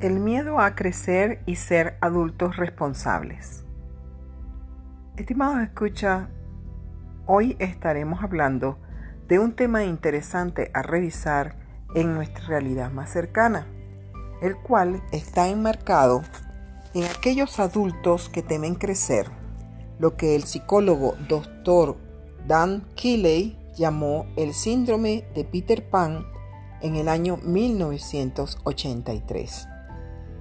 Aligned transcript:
El 0.00 0.18
miedo 0.18 0.60
a 0.60 0.74
crecer 0.74 1.42
y 1.44 1.56
ser 1.56 1.98
adultos 2.00 2.56
responsables. 2.56 3.64
Estimados 5.18 5.60
escucha, 5.60 6.30
hoy 7.26 7.54
estaremos 7.58 8.22
hablando 8.22 8.78
de 9.28 9.38
un 9.38 9.52
tema 9.52 9.84
interesante 9.84 10.70
a 10.72 10.80
revisar 10.80 11.56
en 11.94 12.14
nuestra 12.14 12.46
realidad 12.46 12.90
más 12.90 13.10
cercana, 13.10 13.66
el 14.40 14.56
cual 14.56 15.02
está 15.12 15.48
enmarcado 15.48 16.22
en 16.94 17.04
aquellos 17.04 17.60
adultos 17.60 18.30
que 18.30 18.42
temen 18.42 18.76
crecer, 18.76 19.26
lo 20.00 20.16
que 20.16 20.34
el 20.34 20.42
psicólogo 20.42 21.14
Dr. 21.28 21.96
Dan 22.48 22.84
Keeley 22.96 23.56
llamó 23.76 24.26
el 24.34 24.54
síndrome 24.54 25.24
de 25.36 25.44
Peter 25.44 25.88
Pan 25.88 26.26
en 26.80 26.96
el 26.96 27.08
año 27.08 27.36
1983 27.44 29.68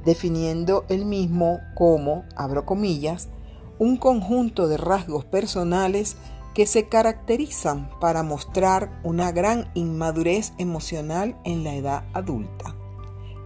definiendo 0.05 0.86
el 0.90 1.05
mismo 1.05 1.59
como, 1.76 2.26
abro 2.36 2.66
comillas, 2.66 3.30
un 3.77 3.98
conjunto 3.98 4.67
de 4.67 4.77
rasgos 4.77 5.26
personales 5.26 6.17
que 6.53 6.66
se 6.66 6.89
caracterizan 6.89 7.89
para 8.00 8.23
mostrar 8.23 9.00
una 9.03 9.31
gran 9.31 9.70
inmadurez 9.76 10.53
emocional 10.58 11.38
en 11.44 11.64
la 11.64 11.76
edad 11.76 12.05
adulta. 12.14 12.76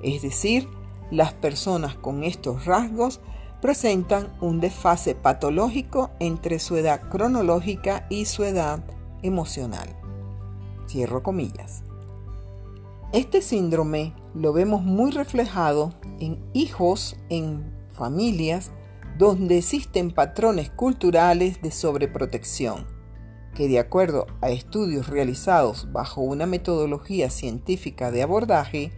Es 0.01 0.21
decir, 0.21 0.67
las 1.11 1.33
personas 1.33 1.95
con 1.95 2.23
estos 2.23 2.65
rasgos 2.65 3.19
presentan 3.63 4.27
un 4.41 4.59
desfase 4.59 5.15
patológico 5.15 6.11
entre 6.19 6.59
su 6.59 6.75
edad 6.75 6.99
cronológica 7.09 8.05
y 8.09 8.25
su 8.25 8.43
edad 8.43 8.83
emocional. 9.21 9.87
Cierro 10.85 11.23
comillas. 11.23 11.81
Este 13.13 13.41
síndrome 13.41 14.13
lo 14.35 14.51
vemos 14.51 14.83
muy 14.83 15.11
reflejado 15.11 15.93
en 16.19 16.43
hijos, 16.51 17.15
en 17.29 17.73
familias 17.93 18.71
donde 19.17 19.59
existen 19.59 20.11
patrones 20.11 20.69
culturales 20.69 21.61
de 21.61 21.71
sobreprotección, 21.71 22.85
que 23.55 23.69
de 23.69 23.79
acuerdo 23.79 24.27
a 24.41 24.49
estudios 24.49 25.07
realizados 25.07 25.89
bajo 25.93 26.19
una 26.19 26.47
metodología 26.47 27.29
científica 27.29 28.11
de 28.11 28.23
abordaje, 28.23 28.91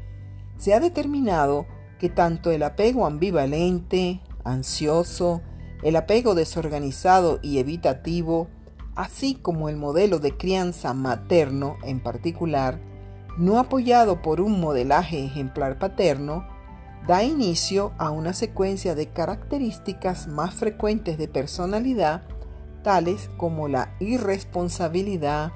se 0.58 0.73
ha 0.73 0.80
determinado 0.80 1.67
que 2.00 2.09
tanto 2.09 2.50
el 2.50 2.64
apego 2.64 3.06
ambivalente, 3.06 4.22
ansioso, 4.46 5.42
el 5.84 5.98
apego 5.98 6.36
desorganizado 6.36 7.40
y 7.42 7.58
evitativo, 7.60 8.48
así 8.96 9.36
como 9.36 9.68
el 9.68 9.76
modelo 9.76 10.20
de 10.20 10.38
crianza 10.38 10.94
materno 10.94 11.76
en 11.84 12.00
particular, 12.00 12.80
no 13.38 13.60
apoyado 13.60 14.22
por 14.22 14.40
un 14.40 14.62
modelaje 14.62 15.26
ejemplar 15.26 15.78
paterno, 15.78 16.48
da 17.06 17.23
inicio 17.23 17.94
a 17.98 18.10
una 18.10 18.34
secuencia 18.34 18.96
de 18.96 19.08
características 19.08 20.28
más 20.28 20.54
frecuentes 20.54 21.18
de 21.18 21.28
personalidad, 21.28 22.23
tales 22.84 23.30
como 23.38 23.68
la 23.68 23.94
irresponsabilidad, 24.00 25.52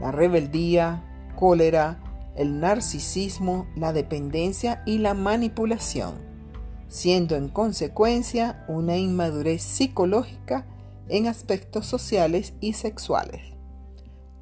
la 0.00 0.12
rebeldía, 0.12 1.04
cólera, 1.36 2.02
el 2.36 2.60
narcisismo, 2.60 3.66
la 3.76 3.92
dependencia 3.92 4.82
y 4.86 4.98
la 4.98 5.14
manipulación, 5.14 6.29
siendo 6.90 7.36
en 7.36 7.48
consecuencia 7.48 8.66
una 8.68 8.98
inmadurez 8.98 9.62
psicológica 9.62 10.66
en 11.08 11.26
aspectos 11.26 11.86
sociales 11.86 12.52
y 12.60 12.74
sexuales 12.74 13.50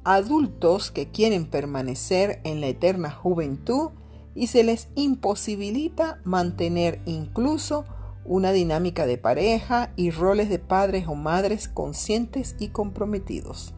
adultos 0.03 0.91
que 0.91 1.09
quieren 1.11 1.45
permanecer 1.45 2.41
en 2.43 2.61
la 2.61 2.67
eterna 2.67 3.11
juventud 3.11 3.91
y 4.33 4.47
se 4.47 4.63
les 4.63 4.87
imposibilita 4.95 6.19
mantener 6.23 7.01
incluso 7.05 7.85
una 8.25 8.51
dinámica 8.51 9.05
de 9.05 9.17
pareja 9.17 9.91
y 9.95 10.11
roles 10.11 10.49
de 10.49 10.59
padres 10.59 11.07
o 11.07 11.15
madres 11.15 11.67
conscientes 11.67 12.55
y 12.59 12.69
comprometidos. 12.69 13.73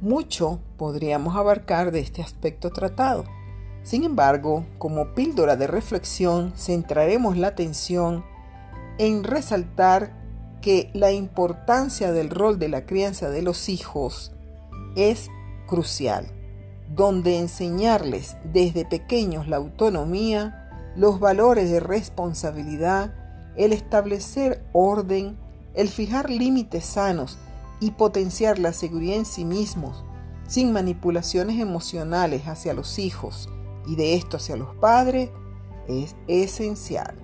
Mucho 0.00 0.60
podríamos 0.76 1.36
abarcar 1.36 1.92
de 1.92 2.00
este 2.00 2.22
aspecto 2.22 2.70
tratado. 2.70 3.24
Sin 3.82 4.04
embargo, 4.04 4.64
como 4.78 5.14
píldora 5.14 5.56
de 5.56 5.66
reflexión, 5.66 6.52
centraremos 6.56 7.36
la 7.36 7.48
atención 7.48 8.24
en 8.98 9.24
resaltar 9.24 10.12
que 10.60 10.90
la 10.94 11.10
importancia 11.10 12.12
del 12.12 12.30
rol 12.30 12.60
de 12.60 12.68
la 12.68 12.86
crianza 12.86 13.28
de 13.28 13.42
los 13.42 13.68
hijos 13.68 14.32
es 14.94 15.28
crucial, 15.66 16.28
donde 16.94 17.38
enseñarles 17.38 18.36
desde 18.44 18.84
pequeños 18.84 19.48
la 19.48 19.56
autonomía, 19.56 20.92
los 20.94 21.18
valores 21.18 21.68
de 21.68 21.80
responsabilidad, 21.80 23.12
el 23.56 23.72
establecer 23.72 24.62
orden, 24.72 25.36
el 25.74 25.88
fijar 25.88 26.30
límites 26.30 26.84
sanos 26.84 27.38
y 27.80 27.90
potenciar 27.92 28.60
la 28.60 28.72
seguridad 28.72 29.16
en 29.16 29.24
sí 29.24 29.44
mismos, 29.44 30.04
sin 30.46 30.72
manipulaciones 30.72 31.58
emocionales 31.58 32.46
hacia 32.46 32.74
los 32.74 33.00
hijos 33.00 33.48
y 33.86 33.96
de 33.96 34.14
esto 34.14 34.36
hacia 34.36 34.56
los 34.56 34.74
padres, 34.76 35.30
es 35.88 36.14
esencial. 36.28 37.14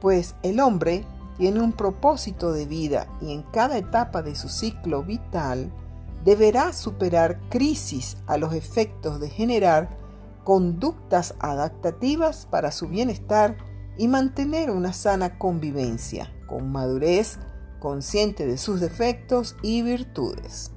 Pues 0.00 0.34
el 0.42 0.60
hombre 0.60 1.04
tiene 1.36 1.60
un 1.60 1.72
propósito 1.72 2.52
de 2.52 2.66
vida 2.66 3.08
y 3.20 3.32
en 3.32 3.42
cada 3.42 3.78
etapa 3.78 4.22
de 4.22 4.34
su 4.34 4.48
ciclo 4.48 5.02
vital 5.02 5.72
deberá 6.24 6.72
superar 6.72 7.40
crisis 7.50 8.16
a 8.26 8.38
los 8.38 8.54
efectos 8.54 9.20
de 9.20 9.28
generar 9.28 9.90
conductas 10.44 11.34
adaptativas 11.38 12.46
para 12.46 12.70
su 12.70 12.88
bienestar 12.88 13.56
y 13.96 14.08
mantener 14.08 14.70
una 14.70 14.92
sana 14.92 15.38
convivencia 15.38 16.32
con 16.46 16.70
madurez, 16.70 17.38
consciente 17.80 18.46
de 18.46 18.58
sus 18.58 18.80
defectos 18.80 19.56
y 19.62 19.82
virtudes. 19.82 20.70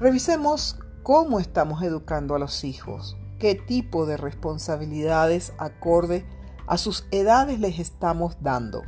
Revisemos 0.00 0.78
cómo 1.02 1.40
estamos 1.40 1.82
educando 1.82 2.34
a 2.34 2.38
los 2.38 2.64
hijos, 2.64 3.16
qué 3.38 3.54
tipo 3.54 4.06
de 4.06 4.16
responsabilidades 4.16 5.52
acorde 5.58 6.26
a 6.66 6.78
sus 6.78 7.06
edades 7.10 7.60
les 7.60 7.78
estamos 7.78 8.36
dando 8.40 8.82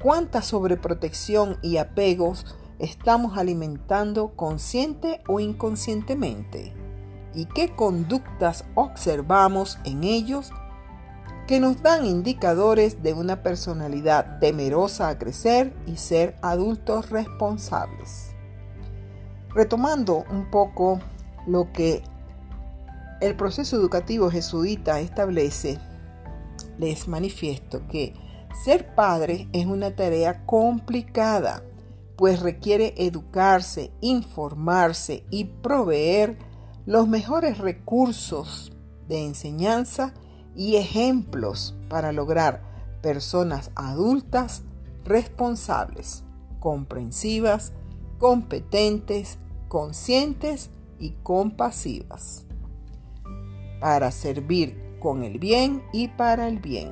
cuánta 0.00 0.42
sobreprotección 0.42 1.58
y 1.62 1.78
apegos 1.78 2.56
estamos 2.78 3.38
alimentando 3.38 4.36
consciente 4.36 5.22
o 5.26 5.40
inconscientemente 5.40 6.74
y 7.34 7.46
qué 7.46 7.70
conductas 7.70 8.64
observamos 8.74 9.78
en 9.84 10.04
ellos 10.04 10.52
que 11.46 11.60
nos 11.60 11.82
dan 11.82 12.06
indicadores 12.06 13.02
de 13.02 13.14
una 13.14 13.42
personalidad 13.42 14.38
temerosa 14.40 15.08
a 15.08 15.18
crecer 15.18 15.72
y 15.86 15.96
ser 15.96 16.36
adultos 16.42 17.10
responsables. 17.10 18.34
Retomando 19.54 20.24
un 20.30 20.50
poco 20.50 20.98
lo 21.46 21.72
que 21.72 22.02
el 23.20 23.36
proceso 23.36 23.76
educativo 23.76 24.30
jesuita 24.30 25.00
establece, 25.00 25.78
les 26.78 27.08
manifiesto 27.08 27.86
que 27.88 28.14
ser 28.64 28.94
padre 28.94 29.48
es 29.52 29.66
una 29.66 29.94
tarea 29.94 30.44
complicada, 30.46 31.62
pues 32.16 32.40
requiere 32.40 32.94
educarse, 32.96 33.90
informarse 34.00 35.24
y 35.30 35.44
proveer 35.44 36.38
los 36.86 37.08
mejores 37.08 37.58
recursos 37.58 38.72
de 39.08 39.24
enseñanza 39.24 40.14
y 40.54 40.76
ejemplos 40.76 41.74
para 41.88 42.12
lograr 42.12 42.62
personas 43.02 43.70
adultas 43.74 44.62
responsables, 45.04 46.24
comprensivas, 46.60 47.72
competentes, 48.18 49.38
conscientes 49.68 50.70
y 50.98 51.10
compasivas, 51.22 52.45
para 53.80 54.10
servir 54.10 54.76
con 55.00 55.22
el 55.22 55.38
bien 55.38 55.82
y 55.92 56.08
para 56.08 56.48
el 56.48 56.58
bien. 56.58 56.90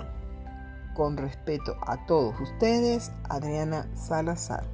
Con 0.94 1.16
respeto 1.16 1.76
a 1.86 2.06
todos 2.06 2.40
ustedes, 2.40 3.10
Adriana 3.28 3.88
Salazar. 3.94 4.73